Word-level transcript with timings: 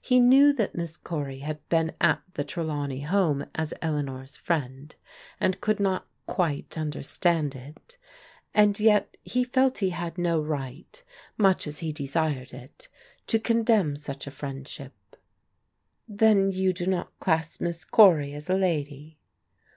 He 0.00 0.20
knew 0.20 0.52
that 0.52 0.76
Miss 0.76 0.96
Cory 0.96 1.40
had 1.40 1.68
been 1.68 1.90
at 2.00 2.22
the 2.34 2.44
Trelawney 2.44 3.00
home 3.00 3.46
as 3.56 3.74
Eleanor's 3.82 4.36
friend, 4.36 4.94
and 5.40 5.56
UNACCEPTABLE 5.56 5.56
ADVICE 5.58 5.58
105 5.58 5.60
could 5.60 5.80
not 5.80 6.06
quite 6.36 6.78
understand 6.78 7.56
it, 7.56 7.98
and 8.54 8.78
yet 8.78 9.16
he 9.24 9.42
felt 9.42 9.78
he 9.78 9.90
had 9.90 10.16
no 10.16 10.40
right, 10.40 11.02
much 11.36 11.66
as 11.66 11.80
he 11.80 11.92
desired 11.92 12.52
it, 12.54 12.86
to 13.26 13.40
condemn 13.40 13.96
such 13.96 14.28
a 14.28 14.30
friend 14.30 14.68
ship. 14.68 15.16
Then 16.06 16.52
you 16.52 16.72
do 16.72 16.86
not 16.86 17.18
class 17.18 17.60
Miss 17.60 17.84
Cory 17.84 18.32
as 18.32 18.48
a 18.48 18.54
lady 18.54 19.18